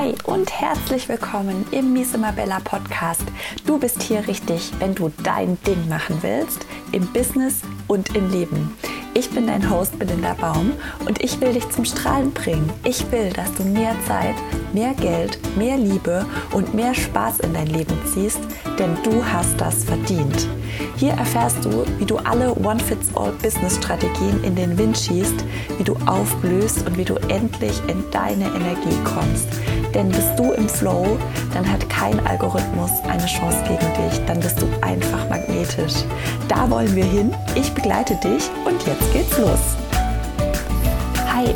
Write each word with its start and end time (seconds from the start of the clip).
Hi 0.00 0.14
und 0.24 0.50
herzlich 0.50 1.10
willkommen 1.10 1.66
im 1.72 1.92
Miss 1.92 2.12
Bella 2.12 2.58
Podcast. 2.60 3.24
Du 3.66 3.78
bist 3.78 4.02
hier 4.02 4.26
richtig, 4.26 4.72
wenn 4.78 4.94
du 4.94 5.12
dein 5.22 5.62
Ding 5.64 5.90
machen 5.90 6.16
willst, 6.22 6.64
im 6.92 7.06
Business 7.08 7.60
und 7.86 8.16
im 8.16 8.30
Leben. 8.30 8.74
Ich 9.12 9.28
bin 9.28 9.46
dein 9.46 9.68
Host 9.68 9.98
Belinda 9.98 10.32
Baum 10.40 10.72
und 11.06 11.22
ich 11.22 11.38
will 11.42 11.52
dich 11.52 11.68
zum 11.68 11.84
Strahlen 11.84 12.32
bringen. 12.32 12.72
Ich 12.82 13.12
will, 13.12 13.28
dass 13.28 13.52
du 13.52 13.62
mehr 13.62 13.94
Zeit, 14.06 14.36
mehr 14.72 14.94
Geld, 14.94 15.38
mehr 15.58 15.76
Liebe 15.76 16.24
und 16.52 16.72
mehr 16.72 16.94
Spaß 16.94 17.40
in 17.40 17.52
dein 17.52 17.66
Leben 17.66 17.92
ziehst, 18.06 18.40
denn 18.80 18.96
du 19.04 19.24
hast 19.24 19.60
das 19.60 19.84
verdient. 19.84 20.48
Hier 20.96 21.12
erfährst 21.12 21.64
du, 21.64 21.84
wie 21.98 22.06
du 22.06 22.16
alle 22.16 22.54
One-Fits-All-Business-Strategien 22.54 24.42
in 24.42 24.56
den 24.56 24.76
Wind 24.78 24.96
schießt, 24.98 25.44
wie 25.78 25.84
du 25.84 25.94
aufblühst 26.06 26.86
und 26.86 26.96
wie 26.96 27.04
du 27.04 27.14
endlich 27.28 27.80
in 27.88 28.02
deine 28.10 28.46
Energie 28.46 28.96
kommst. 29.04 29.48
Denn 29.94 30.08
bist 30.08 30.38
du 30.38 30.52
im 30.52 30.68
Flow, 30.68 31.18
dann 31.52 31.70
hat 31.70 31.88
kein 31.90 32.18
Algorithmus 32.26 32.90
eine 33.08 33.26
Chance 33.26 33.58
gegen 33.64 34.08
dich. 34.08 34.24
Dann 34.26 34.40
bist 34.40 34.60
du 34.60 34.66
einfach 34.80 35.28
magnetisch. 35.28 36.04
Da 36.48 36.70
wollen 36.70 36.94
wir 36.96 37.04
hin. 37.04 37.34
Ich 37.54 37.72
begleite 37.72 38.14
dich 38.16 38.48
und 38.64 38.82
jetzt 38.86 39.12
geht's 39.12 39.36
los. 39.38 39.89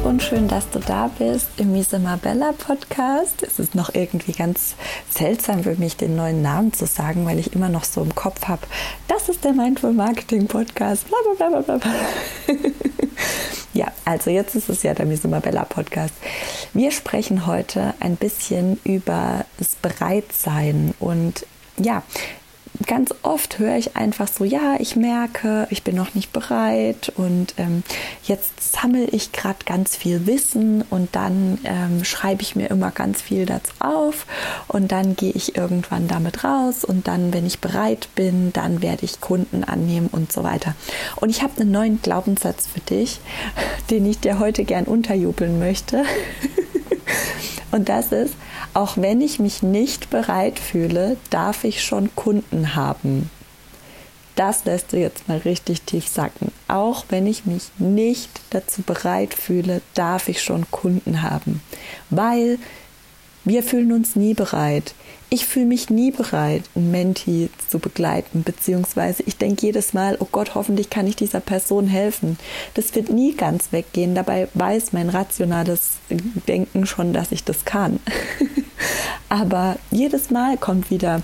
Und 0.04 0.22
schön, 0.22 0.48
dass 0.48 0.68
du 0.68 0.80
da 0.80 1.10
bist 1.18 1.48
im 1.56 1.72
Mise 1.72 1.98
Marbella 1.98 2.52
Podcast. 2.52 3.42
Es 3.42 3.58
ist 3.58 3.74
noch 3.74 3.94
irgendwie 3.94 4.32
ganz 4.32 4.74
seltsam 5.08 5.62
für 5.62 5.76
mich, 5.76 5.96
den 5.96 6.14
neuen 6.14 6.42
Namen 6.42 6.74
zu 6.74 6.84
sagen, 6.84 7.24
weil 7.24 7.38
ich 7.38 7.54
immer 7.54 7.70
noch 7.70 7.84
so 7.84 8.02
im 8.02 8.14
Kopf 8.14 8.46
habe, 8.46 8.66
das 9.08 9.30
ist 9.30 9.44
der 9.44 9.54
Mindful 9.54 9.94
Marketing 9.94 10.46
Podcast. 10.46 11.06
Blablabla. 11.08 11.80
ja, 13.72 13.86
also 14.04 14.28
jetzt 14.28 14.54
ist 14.54 14.68
es 14.68 14.82
ja 14.82 14.92
der 14.92 15.06
Mise 15.06 15.26
Marbella 15.26 15.64
Podcast. 15.64 16.14
Wir 16.74 16.90
sprechen 16.90 17.46
heute 17.46 17.94
ein 17.98 18.16
bisschen 18.16 18.78
über 18.84 19.46
das 19.58 19.74
Bereitsein 19.76 20.92
und 21.00 21.46
ja, 21.78 22.02
ganz 22.86 23.14
oft 23.22 23.58
höre 23.58 23.76
ich 23.76 23.96
einfach 23.96 24.26
so, 24.28 24.44
ja, 24.44 24.76
ich 24.78 24.96
merke, 24.96 25.66
ich 25.70 25.84
bin 25.84 25.94
noch 25.94 26.14
nicht 26.14 26.32
bereit 26.32 27.12
und 27.16 27.54
ähm, 27.56 27.84
jetzt 28.24 28.72
sammle 28.72 29.04
ich 29.04 29.32
gerade 29.32 29.58
ganz 29.64 29.96
viel 29.96 30.26
Wissen 30.26 30.82
und 30.90 31.14
dann 31.14 31.58
ähm, 31.64 32.04
schreibe 32.04 32.42
ich 32.42 32.56
mir 32.56 32.68
immer 32.70 32.90
ganz 32.90 33.22
viel 33.22 33.46
dazu 33.46 33.72
auf 33.78 34.26
und 34.66 34.90
dann 34.90 35.14
gehe 35.14 35.32
ich 35.32 35.56
irgendwann 35.56 36.08
damit 36.08 36.42
raus 36.42 36.84
und 36.84 37.06
dann, 37.06 37.32
wenn 37.32 37.46
ich 37.46 37.60
bereit 37.60 38.08
bin, 38.16 38.52
dann 38.52 38.82
werde 38.82 39.04
ich 39.04 39.20
Kunden 39.20 39.62
annehmen 39.62 40.08
und 40.10 40.32
so 40.32 40.42
weiter. 40.42 40.74
Und 41.16 41.30
ich 41.30 41.42
habe 41.42 41.60
einen 41.60 41.70
neuen 41.70 42.02
Glaubenssatz 42.02 42.66
für 42.66 42.80
dich, 42.80 43.20
den 43.90 44.04
ich 44.04 44.18
dir 44.18 44.40
heute 44.40 44.64
gern 44.64 44.84
unterjubeln 44.84 45.58
möchte. 45.60 46.04
und 47.70 47.88
das 47.88 48.10
ist, 48.10 48.34
auch 48.74 48.96
wenn 48.96 49.20
ich 49.20 49.38
mich 49.38 49.62
nicht 49.62 50.10
bereit 50.10 50.58
fühle, 50.58 51.16
darf 51.30 51.64
ich 51.64 51.82
schon 51.82 52.14
Kunden 52.14 52.74
haben. 52.74 53.30
Das 54.36 54.64
lässt 54.64 54.92
du 54.92 54.98
jetzt 54.98 55.28
mal 55.28 55.38
richtig 55.38 55.82
tief 55.82 56.08
sacken. 56.08 56.50
Auch 56.66 57.04
wenn 57.08 57.26
ich 57.28 57.46
mich 57.46 57.70
nicht 57.78 58.30
dazu 58.50 58.82
bereit 58.82 59.32
fühle, 59.32 59.80
darf 59.94 60.28
ich 60.28 60.42
schon 60.42 60.68
Kunden 60.72 61.22
haben. 61.22 61.62
Weil 62.10 62.58
wir 63.44 63.62
fühlen 63.62 63.92
uns 63.92 64.16
nie 64.16 64.34
bereit. 64.34 64.94
Ich 65.30 65.46
fühle 65.46 65.66
mich 65.66 65.90
nie 65.90 66.10
bereit, 66.10 66.62
ein 66.76 66.90
Menti 66.90 67.50
zu 67.68 67.78
begleiten, 67.78 68.42
beziehungsweise 68.44 69.22
ich 69.26 69.36
denke 69.36 69.66
jedes 69.66 69.92
Mal, 69.92 70.16
oh 70.20 70.28
Gott, 70.30 70.54
hoffentlich 70.54 70.90
kann 70.90 71.06
ich 71.06 71.16
dieser 71.16 71.40
Person 71.40 71.88
helfen. 71.88 72.38
Das 72.74 72.94
wird 72.94 73.10
nie 73.10 73.34
ganz 73.34 73.72
weggehen. 73.72 74.14
Dabei 74.14 74.48
weiß 74.54 74.92
mein 74.92 75.08
rationales 75.08 75.94
Denken 76.46 76.86
schon, 76.86 77.12
dass 77.12 77.32
ich 77.32 77.42
das 77.42 77.64
kann. 77.64 77.98
Aber 79.28 79.76
jedes 79.90 80.30
Mal 80.30 80.56
kommt 80.56 80.90
wieder 80.90 81.22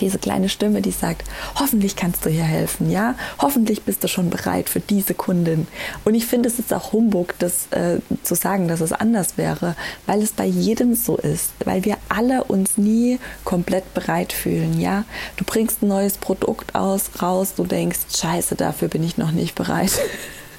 diese 0.00 0.18
kleine 0.18 0.48
Stimme, 0.48 0.82
die 0.82 0.90
sagt, 0.90 1.24
hoffentlich 1.58 1.96
kannst 1.96 2.24
du 2.24 2.30
hier 2.30 2.44
helfen, 2.44 2.90
ja, 2.90 3.14
hoffentlich 3.38 3.82
bist 3.82 4.04
du 4.04 4.08
schon 4.08 4.30
bereit 4.30 4.68
für 4.68 4.80
diese 4.80 5.14
Kundin. 5.14 5.66
Und 6.04 6.14
ich 6.14 6.26
finde, 6.26 6.48
es 6.48 6.58
ist 6.58 6.72
auch 6.72 6.92
Humbug, 6.92 7.34
das 7.38 7.68
äh, 7.70 7.98
zu 8.22 8.34
sagen, 8.34 8.68
dass 8.68 8.80
es 8.80 8.92
anders 8.92 9.36
wäre, 9.36 9.76
weil 10.06 10.22
es 10.22 10.32
bei 10.32 10.46
jedem 10.46 10.94
so 10.94 11.16
ist, 11.16 11.50
weil 11.64 11.84
wir 11.84 11.96
alle 12.08 12.44
uns 12.44 12.76
nie 12.76 13.18
komplett 13.44 13.94
bereit 13.94 14.32
fühlen, 14.32 14.80
ja. 14.80 15.04
Du 15.36 15.44
bringst 15.44 15.82
ein 15.82 15.88
neues 15.88 16.18
Produkt 16.18 16.74
aus, 16.74 17.10
raus, 17.22 17.54
du 17.54 17.64
denkst, 17.64 18.00
scheiße, 18.14 18.54
dafür 18.56 18.88
bin 18.88 19.02
ich 19.02 19.16
noch 19.16 19.32
nicht 19.32 19.54
bereit. 19.54 19.92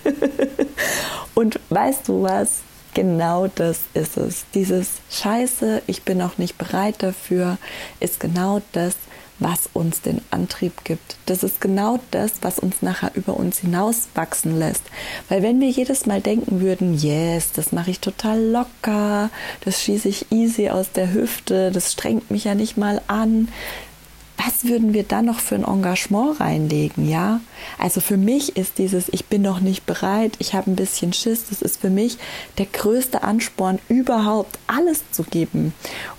Und 1.35 1.59
weißt 1.69 2.07
du 2.07 2.23
was? 2.23 2.61
Genau 2.93 3.47
das 3.53 3.81
ist 3.93 4.15
es. 4.15 4.45
Dieses 4.53 4.87
Scheiße, 5.11 5.81
ich 5.85 6.03
bin 6.03 6.17
noch 6.17 6.37
nicht 6.37 6.57
bereit 6.57 6.95
dafür, 6.99 7.57
ist 7.99 8.21
genau 8.21 8.61
das, 8.71 8.95
was 9.39 9.69
uns 9.73 10.01
den 10.01 10.21
Antrieb 10.31 10.83
gibt. 10.83 11.17
Das 11.25 11.43
ist 11.43 11.59
genau 11.61 11.99
das, 12.11 12.33
was 12.41 12.59
uns 12.59 12.81
nachher 12.81 13.11
über 13.15 13.35
uns 13.35 13.59
hinaus 13.59 14.07
wachsen 14.15 14.57
lässt. 14.57 14.83
Weil 15.29 15.43
wenn 15.43 15.59
wir 15.59 15.69
jedes 15.69 16.05
Mal 16.05 16.21
denken 16.21 16.61
würden, 16.61 16.97
yes, 16.97 17.51
das 17.51 17.71
mache 17.71 17.91
ich 17.91 17.99
total 17.99 18.41
locker, 18.41 19.29
das 19.63 19.81
schieße 19.81 20.07
ich 20.07 20.31
easy 20.31 20.69
aus 20.69 20.91
der 20.91 21.13
Hüfte, 21.13 21.71
das 21.71 21.91
strengt 21.91 22.31
mich 22.31 22.45
ja 22.45 22.55
nicht 22.55 22.77
mal 22.77 23.01
an, 23.07 23.49
was 24.45 24.65
würden 24.65 24.93
wir 24.93 25.03
dann 25.03 25.25
noch 25.25 25.39
für 25.39 25.55
ein 25.55 25.63
Engagement 25.63 26.39
reinlegen, 26.39 27.09
ja? 27.09 27.39
Also 27.79 28.01
für 28.01 28.17
mich 28.17 28.57
ist 28.57 28.77
dieses, 28.77 29.09
ich 29.09 29.25
bin 29.25 29.41
noch 29.41 29.59
nicht 29.59 29.85
bereit, 29.85 30.33
ich 30.39 30.53
habe 30.53 30.69
ein 30.69 30.75
bisschen 30.75 31.13
Schiss, 31.13 31.45
das 31.49 31.61
ist 31.61 31.81
für 31.81 31.89
mich 31.89 32.17
der 32.57 32.67
größte 32.67 33.23
Ansporn 33.23 33.79
überhaupt, 33.89 34.59
alles 34.67 35.03
zu 35.11 35.23
geben. 35.23 35.73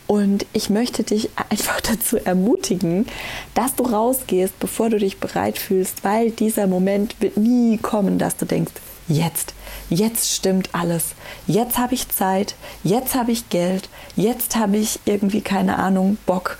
Und 0.07 0.47
ich 0.53 0.71
möchte 0.71 1.03
dich 1.03 1.31
einfach 1.51 1.81
dazu 1.81 2.17
ermutigen, 2.17 3.07
dass 3.55 3.75
du 3.75 3.85
rausgehst, 3.85 4.59
bevor 4.59 4.91
du 4.91 4.99
dich 4.99 5.19
bereit 5.19 5.59
fühlst, 5.59 6.03
weil 6.03 6.31
dieser 6.31 6.67
Moment 6.67 7.17
wird 7.21 7.37
nie 7.37 7.79
kommen, 7.79 8.19
dass 8.19 8.37
du 8.37 8.45
denkst, 8.45 8.73
jetzt, 9.09 9.55
jetzt 9.89 10.33
stimmt 10.33 10.71
alles, 10.73 11.15
jetzt 11.47 11.79
habe 11.79 11.95
ich 11.95 12.09
Zeit, 12.09 12.57
jetzt 12.83 13.15
habe 13.15 13.31
ich 13.31 13.49
Geld, 13.51 13.89
jetzt 14.17 14.57
habe 14.57 14.79
ich 14.79 14.99
irgendwie 15.05 15.43
keine 15.43 15.79
Ahnung, 15.79 16.19
Bock, 16.27 16.59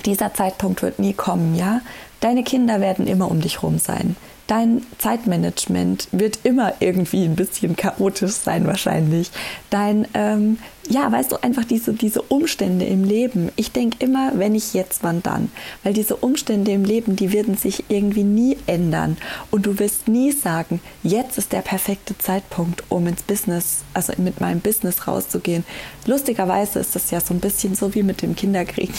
dieser 0.00 0.34
Zeitpunkt 0.34 0.82
wird 0.82 0.98
nie 0.98 1.12
kommen, 1.12 1.54
ja? 1.56 1.80
Deine 2.20 2.42
Kinder 2.42 2.80
werden 2.80 3.06
immer 3.06 3.30
um 3.30 3.40
dich 3.40 3.62
rum 3.62 3.78
sein 3.78 4.16
dein 4.48 4.82
Zeitmanagement 4.96 6.08
wird 6.10 6.40
immer 6.42 6.74
irgendwie 6.80 7.24
ein 7.24 7.36
bisschen 7.36 7.76
chaotisch 7.76 8.32
sein 8.32 8.66
wahrscheinlich. 8.66 9.30
Dein, 9.70 10.08
ähm, 10.14 10.58
ja, 10.88 11.10
weißt 11.10 11.32
du, 11.32 11.42
einfach 11.42 11.64
diese, 11.64 11.92
diese 11.92 12.22
Umstände 12.22 12.86
im 12.86 13.04
Leben. 13.04 13.50
Ich 13.56 13.72
denke 13.72 14.04
immer, 14.04 14.32
wenn 14.34 14.54
ich 14.54 14.74
jetzt, 14.74 15.02
wann 15.02 15.22
dann? 15.22 15.50
Weil 15.82 15.92
diese 15.92 16.16
Umstände 16.16 16.72
im 16.72 16.84
Leben, 16.84 17.14
die 17.14 17.32
werden 17.32 17.56
sich 17.56 17.84
irgendwie 17.88 18.24
nie 18.24 18.56
ändern. 18.66 19.18
Und 19.50 19.66
du 19.66 19.78
wirst 19.78 20.08
nie 20.08 20.32
sagen, 20.32 20.80
jetzt 21.02 21.36
ist 21.36 21.52
der 21.52 21.60
perfekte 21.60 22.16
Zeitpunkt, 22.16 22.84
um 22.88 23.06
ins 23.06 23.22
Business, 23.22 23.84
also 23.92 24.14
mit 24.16 24.40
meinem 24.40 24.60
Business 24.60 25.06
rauszugehen. 25.06 25.64
Lustigerweise 26.06 26.78
ist 26.78 26.94
das 26.94 27.10
ja 27.10 27.20
so 27.20 27.34
ein 27.34 27.40
bisschen 27.40 27.74
so 27.74 27.94
wie 27.94 28.02
mit 28.02 28.22
dem 28.22 28.34
Kinderkrieg. 28.34 28.90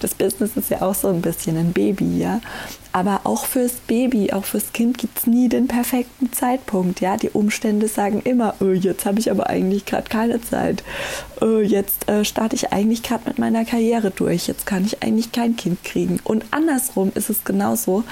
Das 0.00 0.14
Business 0.14 0.56
ist 0.56 0.70
ja 0.70 0.82
auch 0.82 0.94
so 0.94 1.08
ein 1.08 1.22
bisschen 1.22 1.56
ein 1.56 1.72
Baby, 1.72 2.18
ja. 2.18 2.40
Aber 2.92 3.20
auch 3.24 3.46
fürs 3.46 3.74
Baby, 3.86 4.32
auch 4.32 4.44
fürs 4.44 4.72
Kind 4.72 4.98
gibt 4.98 5.18
es 5.18 5.26
nie 5.26 5.48
den 5.48 5.68
perfekten 5.68 6.32
Zeitpunkt. 6.32 7.00
Ja, 7.00 7.16
die 7.16 7.30
Umstände 7.30 7.88
sagen 7.88 8.20
immer, 8.24 8.54
oh, 8.60 8.70
jetzt 8.70 9.04
habe 9.06 9.18
ich 9.20 9.30
aber 9.30 9.48
eigentlich 9.48 9.84
gerade 9.84 10.08
keine 10.08 10.40
Zeit. 10.40 10.82
Oh, 11.40 11.58
jetzt 11.58 12.08
äh, 12.08 12.24
starte 12.24 12.56
ich 12.56 12.72
eigentlich 12.72 13.02
gerade 13.02 13.28
mit 13.28 13.38
meiner 13.38 13.64
Karriere 13.64 14.10
durch. 14.10 14.46
Jetzt 14.46 14.66
kann 14.66 14.84
ich 14.84 15.02
eigentlich 15.02 15.32
kein 15.32 15.56
Kind 15.56 15.84
kriegen. 15.84 16.20
Und 16.24 16.44
andersrum 16.50 17.12
ist 17.14 17.30
es 17.30 17.44
genauso. 17.44 18.04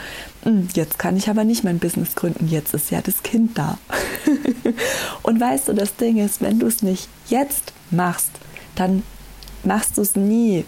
Hm, 0.43 0.69
jetzt 0.75 0.99
kann 0.99 1.17
ich 1.17 1.29
aber 1.29 1.45
nicht 1.45 1.65
mein 1.65 1.79
Business 1.79 2.15
gründen. 2.15 2.49
Jetzt 2.49 2.75
ist 2.75 2.91
ja 2.91 3.01
das 3.01 3.23
Kind 3.23 3.57
da. 3.57 3.79
Und 5.23 5.41
weißt 5.41 5.69
du, 5.69 5.73
das 5.73 5.97
Ding 5.97 6.19
ist, 6.19 6.43
wenn 6.43 6.59
du 6.59 6.67
es 6.67 6.83
nicht 6.83 7.09
jetzt 7.29 7.73
machst, 7.91 8.31
dann 8.75 9.03
machst 9.63 9.97
du 9.97 10.03
es 10.03 10.17
nie 10.17 10.65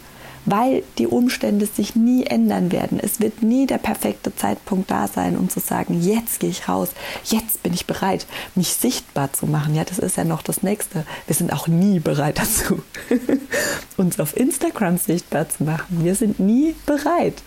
weil 0.46 0.84
die 0.98 1.06
Umstände 1.06 1.66
sich 1.66 1.94
nie 1.94 2.25
ändern 2.25 2.72
werden. 2.72 2.98
Es 3.00 3.20
wird 3.20 3.43
nie 3.43 3.66
der 3.66 3.78
perfekte 3.78 4.34
Zeitpunkt 4.34 4.90
da 4.90 5.08
sein, 5.08 5.37
um 5.37 5.50
zu 5.50 5.60
sagen, 5.60 6.00
jetzt 6.00 6.40
gehe 6.40 6.50
ich 6.50 6.69
raus, 6.69 6.90
jetzt 7.25 7.62
bin 7.62 7.75
ich 7.75 7.87
bereit, 7.87 8.26
mich 8.54 8.72
sichtbar 8.72 9.32
zu 9.32 9.46
machen. 9.46 9.75
Ja, 9.75 9.84
das 9.84 9.98
ist 9.98 10.16
ja 10.16 10.25
noch 10.25 10.43
das 10.43 10.62
Nächste. 10.62 11.04
Wir 11.26 11.34
sind 11.34 11.52
auch 11.52 11.66
nie 11.66 11.98
bereit 12.00 12.38
dazu, 12.38 12.82
uns 13.96 14.19
auf 14.20 14.37
Instagram 14.37 14.96
sichtbar 14.96 15.48
zu 15.48 15.64
machen. 15.64 16.04
Wir 16.04 16.14
sind 16.14 16.40
nie 16.40 16.75
bereit. 16.87 17.43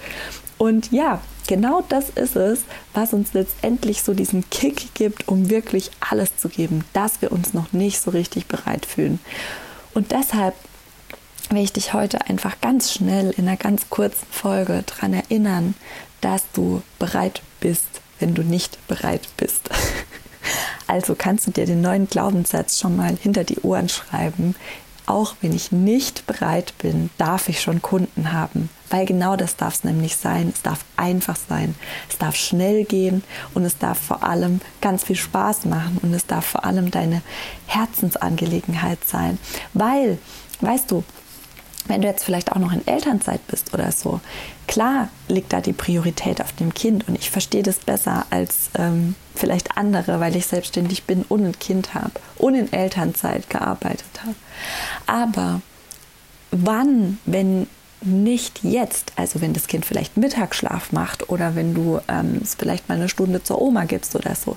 Und 0.58 0.92
ja, 0.92 1.22
genau 1.48 1.84
das 1.88 2.10
ist 2.10 2.36
es, 2.36 2.60
was 2.94 3.14
uns 3.14 3.34
letztendlich 3.34 4.04
so 4.04 4.14
diesen 4.14 4.50
Kick 4.50 4.94
gibt, 4.94 5.30
um 5.30 5.50
wirklich 5.50 5.90
alles 6.02 6.36
zu 6.36 6.50
geben, 6.50 6.84
dass 6.92 7.22
wir 7.22 7.32
uns 7.32 7.54
noch 7.54 7.72
nicht 7.72 8.02
so 8.02 8.12
richtig 8.12 8.48
bereit 8.48 8.86
fühlen. 8.86 9.20
Und 9.94 10.12
deshalb 10.12 10.54
will 11.50 11.64
ich 11.64 11.74
dich 11.74 11.94
heute 11.94 12.28
einfach 12.28 12.62
ganz 12.62 12.94
schnell 12.94 13.32
in 13.32 13.48
einer 13.48 13.58
ganz 13.58 13.90
kurzen 13.90 14.28
Folge 14.30 14.84
daran 14.86 15.14
erinnern, 15.14 15.74
dass 16.22 16.44
du 16.54 16.82
bereit 17.00 17.42
bist, 17.60 17.88
wenn 18.20 18.36
du 18.36 18.44
nicht 18.44 18.86
bereit 18.88 19.28
bist. 19.38 19.70
Also 20.88 21.14
kannst 21.16 21.46
du 21.46 21.52
dir 21.52 21.68
den 21.68 21.82
neuen 21.82 22.08
Glaubenssatz 22.08 22.80
schon 22.80 22.96
mal 22.96 23.16
hinter 23.22 23.44
die 23.44 23.60
Ohren 23.60 23.90
schreiben. 23.90 24.56
auch 25.06 25.36
wenn 25.42 25.54
ich 25.54 25.72
nicht 25.72 26.26
bereit 26.26 26.74
bin, 26.80 27.12
darf 27.20 27.50
ich 27.50 27.62
schon 27.62 27.82
Kunden 27.82 28.32
haben. 28.32 28.70
Weil 28.90 29.06
genau 29.06 29.36
das 29.36 29.56
darf 29.56 29.76
es 29.76 29.84
nämlich 29.84 30.16
sein. 30.16 30.52
Es 30.54 30.62
darf 30.64 30.86
einfach 30.98 31.36
sein. 31.36 31.76
Es 32.10 32.18
darf 32.18 32.36
schnell 32.36 32.86
gehen 32.86 33.24
und 33.54 33.66
es 33.66 33.78
darf 33.78 34.00
vor 34.00 34.24
allem 34.24 34.62
ganz 34.82 35.04
viel 35.04 35.16
Spaß 35.16 35.66
machen 35.66 36.00
und 36.02 36.14
es 36.14 36.26
darf 36.26 36.46
vor 36.46 36.66
allem 36.66 36.90
deine 36.90 37.22
Herzensangelegenheit 37.68 39.00
sein. 39.08 39.38
Weil, 39.74 40.18
weißt 40.62 40.90
du, 40.90 41.04
wenn 41.90 42.02
du 42.02 42.08
jetzt 42.08 42.24
vielleicht 42.24 42.52
auch 42.52 42.60
noch 42.60 42.72
in 42.72 42.88
Elternzeit 42.88 43.46
bist 43.48 43.74
oder 43.74 43.92
so, 43.92 44.22
klar 44.68 45.10
liegt 45.28 45.52
da 45.52 45.60
die 45.60 45.74
Priorität 45.74 46.40
auf 46.42 46.54
dem 46.54 46.74
Kind 46.74 47.08
und 47.08 47.16
ich 47.16 47.30
verstehe 47.30 47.64
das 47.64 47.80
besser 47.80 48.26
als 48.30 48.70
ähm, 48.78 49.16
vielleicht 49.36 49.78
andere, 49.78 50.20
weil 50.20 50.36
ich 50.36 50.46
selbstständig 50.46 51.04
bin 51.04 51.26
und 51.28 51.44
ein 51.44 51.60
Kind 51.60 51.94
habe 51.94 52.12
und 52.38 52.56
in 52.56 52.72
Elternzeit 52.72 53.50
gearbeitet 53.50 54.22
habe. 54.24 54.36
Aber 55.08 55.62
wann, 56.52 57.20
wenn 57.26 57.68
nicht 58.02 58.64
jetzt, 58.64 59.12
also 59.18 59.42
wenn 59.42 59.54
das 59.54 59.68
Kind 59.68 59.86
vielleicht 59.86 60.16
Mittagsschlaf 60.16 60.92
macht 60.92 61.30
oder 61.30 61.56
wenn 61.56 61.74
du 61.74 62.00
ähm, 62.08 62.40
es 62.42 62.56
vielleicht 62.56 62.88
mal 62.88 62.96
eine 62.96 63.10
Stunde 63.10 63.44
zur 63.44 63.62
Oma 63.62 63.86
gibst 63.86 64.16
oder 64.16 64.36
so. 64.36 64.56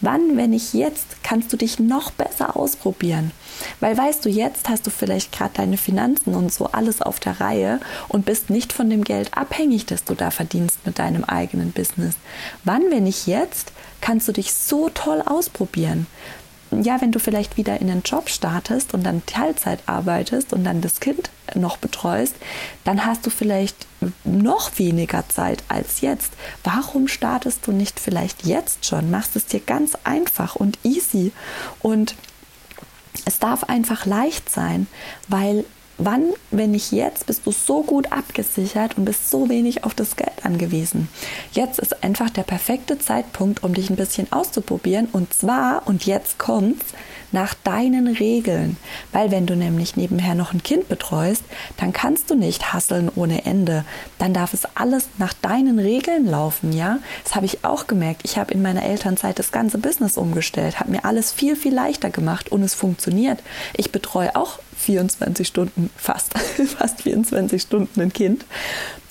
Wann, 0.00 0.36
wenn 0.36 0.50
nicht 0.50 0.74
jetzt, 0.74 1.22
kannst 1.22 1.52
du 1.52 1.56
dich 1.56 1.80
noch 1.80 2.12
besser 2.12 2.56
ausprobieren? 2.56 3.32
Weil 3.80 3.96
weißt 3.96 4.24
du, 4.24 4.28
jetzt 4.28 4.68
hast 4.68 4.86
du 4.86 4.90
vielleicht 4.90 5.32
gerade 5.32 5.54
deine 5.54 5.76
Finanzen 5.76 6.34
und 6.34 6.52
so 6.52 6.66
alles 6.66 7.02
auf 7.02 7.18
der 7.18 7.40
Reihe 7.40 7.80
und 8.08 8.26
bist 8.26 8.50
nicht 8.50 8.72
von 8.72 8.88
dem 8.90 9.02
Geld 9.02 9.36
abhängig, 9.36 9.86
das 9.86 10.04
du 10.04 10.14
da 10.14 10.30
verdienst 10.30 10.86
mit 10.86 10.98
deinem 10.98 11.24
eigenen 11.24 11.72
Business. 11.72 12.14
Wann, 12.62 12.90
wenn 12.90 13.04
nicht 13.04 13.26
jetzt, 13.26 13.72
kannst 14.00 14.28
du 14.28 14.32
dich 14.32 14.52
so 14.54 14.88
toll 14.88 15.22
ausprobieren? 15.24 16.06
Ja, 16.82 17.00
wenn 17.00 17.12
du 17.12 17.18
vielleicht 17.18 17.56
wieder 17.56 17.80
in 17.80 17.88
den 17.88 18.02
Job 18.02 18.28
startest 18.28 18.94
und 18.94 19.04
dann 19.04 19.24
Teilzeit 19.26 19.80
arbeitest 19.86 20.52
und 20.52 20.64
dann 20.64 20.80
das 20.80 21.00
Kind 21.00 21.30
noch 21.54 21.76
betreust, 21.76 22.34
dann 22.84 23.04
hast 23.04 23.26
du 23.26 23.30
vielleicht 23.30 23.86
noch 24.24 24.78
weniger 24.78 25.28
Zeit 25.28 25.62
als 25.68 26.00
jetzt. 26.00 26.32
Warum 26.62 27.08
startest 27.08 27.66
du 27.66 27.72
nicht 27.72 28.00
vielleicht 28.00 28.46
jetzt 28.46 28.86
schon? 28.86 29.10
Machst 29.10 29.36
es 29.36 29.46
dir 29.46 29.60
ganz 29.60 29.96
einfach 30.04 30.56
und 30.56 30.78
easy 30.82 31.32
und 31.80 32.14
es 33.24 33.38
darf 33.38 33.64
einfach 33.64 34.06
leicht 34.06 34.50
sein, 34.50 34.86
weil 35.28 35.64
wann, 35.98 36.32
wenn 36.50 36.72
nicht 36.72 36.92
jetzt, 36.92 37.26
bist 37.26 37.46
du 37.46 37.52
so 37.52 37.82
gut 37.82 38.12
abgesichert 38.12 38.96
und 38.96 39.04
bist 39.04 39.30
so 39.30 39.48
wenig 39.48 39.84
auf 39.84 39.94
das 39.94 40.16
Geld 40.16 40.44
angewiesen. 40.44 41.08
Jetzt 41.52 41.78
ist 41.78 42.02
einfach 42.02 42.30
der 42.30 42.42
perfekte 42.42 42.98
Zeitpunkt, 42.98 43.62
um 43.62 43.74
dich 43.74 43.90
ein 43.90 43.96
bisschen 43.96 44.30
auszuprobieren. 44.32 45.08
Und 45.12 45.32
zwar, 45.34 45.86
und 45.86 46.06
jetzt 46.06 46.38
kommt's, 46.38 46.86
nach 47.34 47.52
deinen 47.52 48.06
Regeln. 48.06 48.78
Weil 49.12 49.30
wenn 49.30 49.44
du 49.44 49.56
nämlich 49.56 49.96
nebenher 49.96 50.34
noch 50.34 50.54
ein 50.54 50.62
Kind 50.62 50.88
betreust, 50.88 51.42
dann 51.76 51.92
kannst 51.92 52.30
du 52.30 52.36
nicht 52.36 52.72
hasseln 52.72 53.10
ohne 53.14 53.44
Ende. 53.44 53.84
Dann 54.18 54.32
darf 54.32 54.54
es 54.54 54.66
alles 54.76 55.08
nach 55.18 55.34
deinen 55.34 55.78
Regeln 55.78 56.26
laufen, 56.26 56.72
ja? 56.72 56.98
Das 57.24 57.34
habe 57.34 57.46
ich 57.46 57.64
auch 57.64 57.86
gemerkt. 57.88 58.22
Ich 58.24 58.38
habe 58.38 58.54
in 58.54 58.62
meiner 58.62 58.84
Elternzeit 58.84 59.38
das 59.38 59.52
ganze 59.52 59.78
Business 59.78 60.16
umgestellt, 60.16 60.78
habe 60.78 60.92
mir 60.92 61.04
alles 61.04 61.32
viel, 61.32 61.56
viel 61.56 61.74
leichter 61.74 62.08
gemacht 62.08 62.52
und 62.52 62.62
es 62.62 62.74
funktioniert. 62.74 63.42
Ich 63.76 63.90
betreue 63.90 64.36
auch 64.36 64.60
24 64.76 65.46
Stunden, 65.46 65.83
fast, 65.96 66.38
fast 66.78 67.02
24 67.02 67.60
Stunden 67.60 68.00
ein 68.00 68.12
Kind 68.12 68.44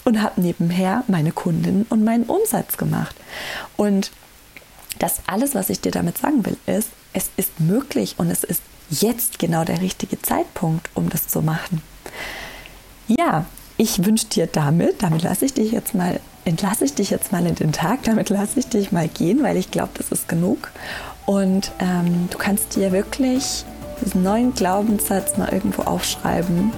und 0.03 0.21
habe 0.21 0.41
nebenher 0.41 1.03
meine 1.07 1.31
Kundinnen 1.31 1.85
und 1.89 2.03
meinen 2.03 2.25
Umsatz 2.25 2.77
gemacht. 2.77 3.15
Und 3.77 4.11
das 4.99 5.21
alles, 5.27 5.55
was 5.55 5.69
ich 5.69 5.81
dir 5.81 5.91
damit 5.91 6.17
sagen 6.17 6.45
will, 6.45 6.57
ist, 6.65 6.89
es 7.13 7.29
ist 7.37 7.59
möglich 7.59 8.15
und 8.17 8.29
es 8.29 8.43
ist 8.43 8.61
jetzt 8.89 9.39
genau 9.39 9.63
der 9.63 9.81
richtige 9.81 10.21
Zeitpunkt, 10.21 10.89
um 10.93 11.09
das 11.09 11.27
zu 11.27 11.41
machen. 11.41 11.81
Ja, 13.07 13.45
ich 13.77 14.05
wünsche 14.05 14.27
dir 14.27 14.47
damit, 14.47 15.01
damit 15.01 15.23
lasse 15.23 15.45
ich 15.45 15.53
dich 15.53 15.71
jetzt 15.71 15.95
mal, 15.95 16.19
entlasse 16.45 16.85
ich 16.85 16.93
dich 16.93 17.09
jetzt 17.09 17.31
mal 17.31 17.45
in 17.45 17.55
den 17.55 17.71
Tag, 17.71 18.03
damit 18.03 18.29
lasse 18.29 18.59
ich 18.59 18.67
dich 18.67 18.91
mal 18.91 19.07
gehen, 19.07 19.43
weil 19.43 19.57
ich 19.57 19.71
glaube, 19.71 19.91
das 19.95 20.11
ist 20.11 20.27
genug. 20.27 20.71
Und 21.25 21.71
ähm, 21.79 22.27
du 22.29 22.37
kannst 22.37 22.75
dir 22.75 22.91
wirklich 22.91 23.65
diesen 24.01 24.23
neuen 24.23 24.53
Glaubenssatz 24.53 25.37
mal 25.37 25.51
irgendwo 25.51 25.83
aufschreiben 25.83 26.71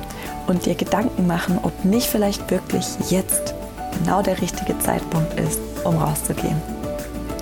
und 0.47 0.65
dir 0.65 0.75
Gedanken 0.75 1.27
machen, 1.27 1.59
ob 1.63 1.85
nicht 1.85 2.07
vielleicht 2.07 2.50
wirklich 2.51 2.85
jetzt 3.09 3.53
genau 4.00 4.21
der 4.21 4.41
richtige 4.41 4.77
Zeitpunkt 4.79 5.39
ist, 5.39 5.59
um 5.83 5.97
rauszugehen. 5.97 6.62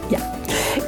Ja, 0.10 0.20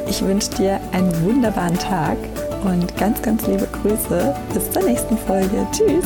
ich 0.08 0.22
wünsche 0.22 0.50
dir 0.52 0.80
einen 0.92 1.24
wunderbaren 1.24 1.78
Tag 1.78 2.18
und 2.64 2.96
ganz, 2.98 3.22
ganz 3.22 3.46
liebe 3.48 3.68
Grüße. 3.82 4.36
Bis 4.54 4.72
zur 4.72 4.84
nächsten 4.84 5.18
Folge. 5.18 5.68
Tschüss. 5.72 6.06